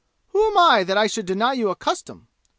[0.29, 2.27] Who am I that I should deny you a custom?